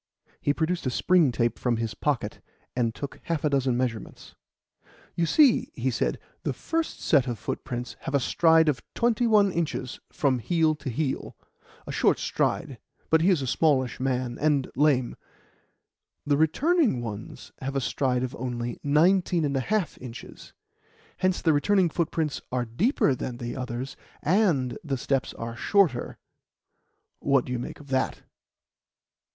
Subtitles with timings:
[0.41, 2.41] He produced a spring tape from his pocket,
[2.75, 4.33] and took half a dozen measurements.
[5.13, 9.51] "You see," he said, "the first set of footprints have a stride of twenty one
[9.51, 11.37] inches from heel to heel
[11.85, 12.79] a short stride;
[13.11, 15.15] but he is a smallish man, and lame;
[16.25, 20.51] the returning ones have a stride of only nineteen and a half inches;
[21.17, 26.17] hence the returning footprints are deeper than the others, and the steps are shorter.
[27.19, 28.23] What do you make of that?"